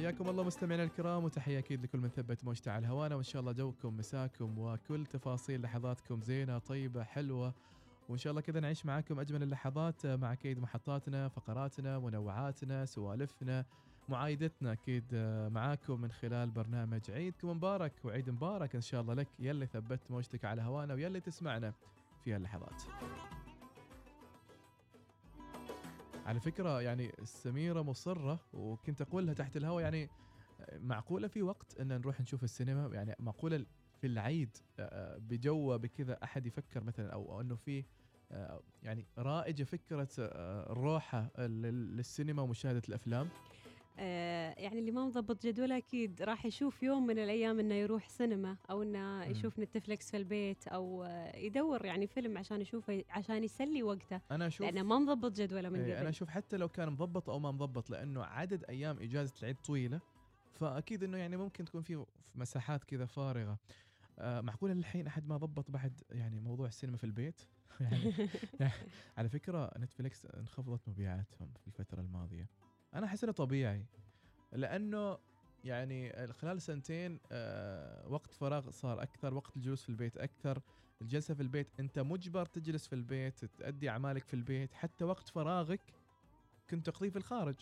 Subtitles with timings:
[0.00, 3.52] حياكم الله مستمعينا الكرام وتحية أكيد لكل من ثبت موجته على هوانا وإن شاء الله
[3.52, 7.54] جوكم مساكم وكل تفاصيل لحظاتكم زينة طيبة حلوة.
[8.08, 13.64] وإن شاء الله كذا نعيش معاكم أجمل اللحظات مع أكيد محطاتنا فقراتنا منوعاتنا سوالفنا
[14.08, 15.04] معايدتنا أكيد
[15.52, 20.44] معاكم من خلال برنامج عيدكم مبارك وعيد مبارك إن شاء الله لك يلي ثبت موجتك
[20.44, 21.72] على هوانا ويلي تسمعنا
[22.24, 22.82] في هاللحظات.
[26.30, 30.10] على فكرة يعني سميرة مصرة وكنت أقولها تحت الهواء يعني
[30.74, 33.66] معقولة في وقت أن نروح نشوف السينما؟ يعني معقولة
[34.00, 34.56] في العيد
[35.18, 37.84] بجو بكذا أحد يفكر مثلا أو أنه في
[38.82, 43.59] يعني رائجة فكرة الروحة للسينما ومشاهدة الأفلام؟ آه
[44.00, 48.82] يعني اللي ما مضبط جدوله أكيد راح يشوف يوم من الأيام إنه يروح سينما أو
[48.82, 51.04] إنه يشوف نتفلكس في البيت أو
[51.34, 54.20] يدور يعني فيلم عشان يشوفه عشان يسلي وقته.
[54.30, 56.00] أنا أشوف لأنه ما مضبط جدوله من إيه، قبل.
[56.00, 60.00] أنا أشوف حتى لو كان مضبط أو ما مضبط لأنه عدد أيام إجازة العيد طويلة
[60.52, 63.58] فأكيد إنه يعني ممكن تكون في مساحات كذا فارغة.
[64.18, 67.40] آه معقولة الحين أحد ما ضبط بعد يعني موضوع السينما في البيت؟
[67.80, 68.14] يعني,
[68.60, 68.72] يعني
[69.18, 72.48] على فكرة نتفلكس انخفضت مبيعاتهم في الفترة الماضية.
[72.94, 73.84] أنا أحس إنه طبيعي
[74.52, 75.18] لأنه
[75.64, 80.62] يعني خلال سنتين آه وقت فراغ صار أكثر وقت الجلوس في البيت أكثر.
[81.02, 84.74] الجلسة في البيت أنت مجبر تجلس في البيت تؤدي أعمالك في البيت.
[84.74, 85.80] حتى وقت فراغك
[86.70, 87.54] كنت تقضيه في الخارج.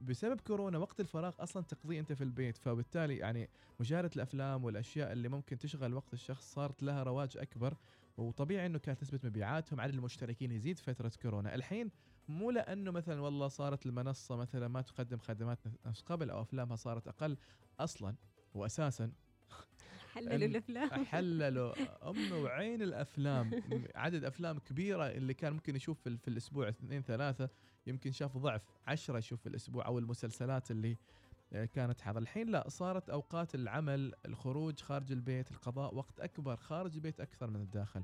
[0.00, 2.56] بسبب كورونا وقت الفراغ أصلا تقضيه أنت في البيت.
[2.56, 3.48] فبالتالي يعني
[3.80, 7.76] مشاهدة الأفلام والأشياء اللي ممكن تشغل وقت الشخص صارت لها رواج أكبر.
[8.16, 11.54] وطبيعي إنه كانت نسبة مبيعاتهم عدد المشتركين يزيد فترة كورونا.
[11.54, 11.90] الحين
[12.28, 17.08] مو لأنه مثلا والله صارت المنصة مثلا ما تقدم خدمات نفس قبل أو أفلامها صارت
[17.08, 17.36] أقل
[17.80, 18.14] أصلا
[18.54, 19.12] واساسا.
[20.12, 21.04] حللوا الأفلام.
[21.04, 21.74] حللوا.
[22.10, 23.62] أم وعين الأفلام.
[23.94, 27.50] عدد أفلام كبيرة اللي كان ممكن يشوف في, في الأسبوع اثنين ثلاثة
[27.86, 30.96] يمكن شاف ضعف عشرة يشوف في الأسبوع أو المسلسلات اللي
[31.52, 32.20] كانت حاضرة.
[32.20, 37.60] الحين لا صارت أوقات العمل الخروج خارج البيت القضاء وقت أكبر خارج البيت أكثر من
[37.60, 38.02] الداخل.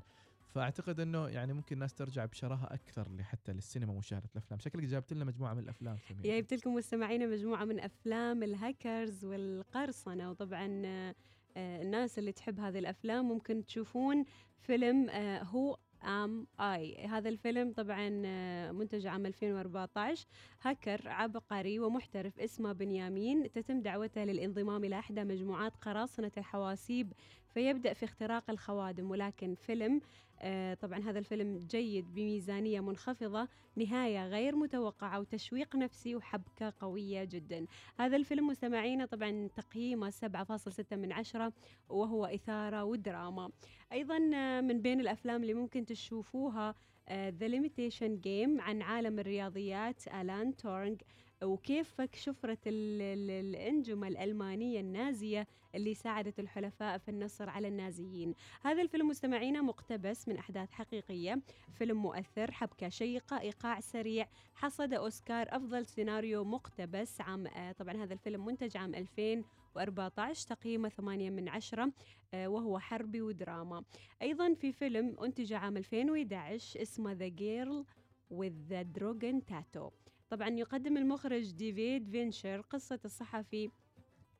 [0.49, 5.25] فأعتقد إنه يعني ممكن الناس ترجع بشراهة أكثر حتى للسينما ومشاهده الأفلام، شكلك جابت لنا
[5.25, 6.21] مجموعة من الأفلام سمير.
[6.23, 10.29] جايبت لكم مستمعينا مجموعة من أفلام الهاكرز والقرصنة.
[10.29, 14.25] وطبعا آه، الناس اللي تحب هذه الأفلام ممكن تشوفون
[14.59, 17.05] فيلم آه، هو أم آي.
[17.05, 20.27] هذا الفيلم طبعا آه، منتج عام 2014
[20.61, 23.51] هاكر عبقري ومحترف اسمه بنيامين.
[23.51, 27.13] تتم دعوته للانضمام إلى إحدى مجموعات قراصنة الحواسيب
[27.53, 30.01] فيبدأ في اختراق الخوادم ولكن فيلم
[30.41, 37.65] آه طبعا هذا الفيلم جيد بميزانية منخفضة نهاية غير متوقعة وتشويق نفسي وحبكة قوية جدا.
[37.99, 41.53] هذا الفيلم مستمعينا طبعا تقييمه 7.6 من عشرة
[41.89, 43.49] وهو إثارة ودراما.
[43.91, 46.75] أيضا آه، من بين الأفلام اللي ممكن تشوفوها
[47.11, 51.01] The Imitation Game عن عالم الرياضيات آلان تورنج
[51.43, 58.33] وكيف فك شفرة الإنيجما الألمانية النازية اللي ساعدت الحلفاء في النصر على النازيين.
[58.63, 61.41] هذا الفيلم مستمعينا مقتبس من أحداث حقيقية.
[61.73, 68.13] فيلم مؤثر حبكة شيقة إيقاع سريع حصد أوسكار أفضل سيناريو مقتبس عام آه، طبعا هذا
[68.13, 69.43] الفيلم منتج عام 2000
[69.79, 71.91] و14 تقييمه 8 من 10
[72.33, 73.83] آه، وهو حربي ودراما.
[74.21, 77.85] أيضا في فيلم أنتج عام 2011 اسمه The Girl
[78.31, 80.12] with the Dragon Tattoo.
[80.33, 83.69] طبعا يقدم المخرج ديفيد فينشر قصة الصحفي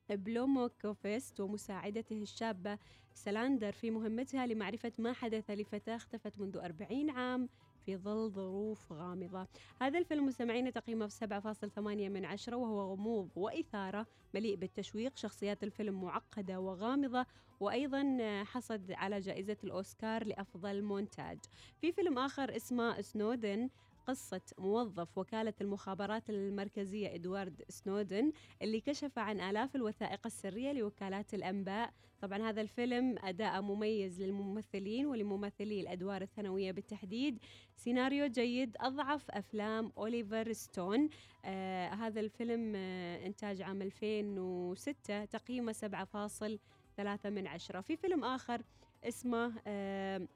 [0.09, 2.77] بلومكوفيست ومساعدته الشابة
[3.13, 7.49] سلاندر في مهمتها لمعرفة ما حدث لفتاة اختفت منذ 40 عام
[7.85, 9.47] في ظل ظروف غامضة.
[9.81, 16.01] هذا الفيلم مستمعين تقييمه في 7.8 من عشرة وهو غموض وإثارة مليء بالتشويق شخصيات الفيلم
[16.01, 17.25] معقدة وغامضة
[17.59, 21.39] وأيضا حصد على جائزة الأوسكار لأفضل مونتاج.
[21.81, 23.69] في فيلم آخر اسمه سنودن
[24.07, 28.31] قصة موظف وكالة المخابرات المركزية إدوارد سنودن
[28.61, 31.93] اللي كشف عن آلاف الوثائق السرية لوكالات الأنباء.
[32.21, 37.39] طبعا هذا الفيلم أداء مميز للممثلين ولممثلي الأدوار الثانوية بالتحديد.
[37.75, 41.09] سيناريو جيد أضعف أفلام أوليفر ستون.
[41.45, 47.81] آه هذا الفيلم آه إنتاج عام 2006 تقييمه 7.3 من عشرة.
[47.81, 48.61] في فيلم آخر
[49.03, 50.27] اسمه آه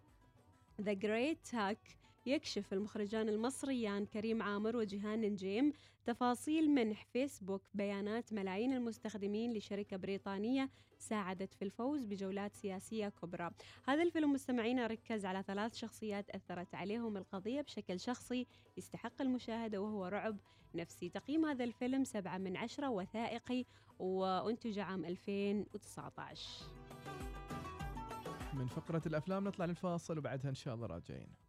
[0.82, 2.07] The Great Hack.
[2.28, 5.74] يكشف المخرجان المصريان كريم عامر وجيهان نجيم
[6.06, 10.70] تفاصيل منح فيسبوك بيانات ملايين المستخدمين لشركة بريطانية
[11.00, 13.52] ساعدت في الفوز بجولات سياسية كبرى.
[13.86, 18.48] هذا الفيلم مستمعينا ركز على ثلاث شخصيات أثرت عليهم القضية بشكل شخصي.
[18.78, 20.38] يستحق المشاهدة وهو رعب
[20.76, 21.10] نفسي.
[21.10, 23.66] تقييم هذا الفيلم سبعة من عشرة وثائقي
[24.00, 26.78] وأنتج عام 2019
[28.54, 31.47] من فقرة الأفلام نطلع للفاصل وبعدها إن شاء الله راجعين.